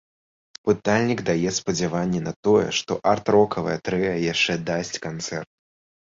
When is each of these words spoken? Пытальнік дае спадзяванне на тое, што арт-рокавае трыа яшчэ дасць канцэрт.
Пытальнік 0.69 1.19
дае 1.27 1.51
спадзяванне 1.57 2.21
на 2.29 2.33
тое, 2.47 2.65
што 2.79 2.97
арт-рокавае 3.13 3.77
трыа 3.91 4.13
яшчэ 4.33 4.59
дасць 4.73 4.95
канцэрт. 5.07 5.49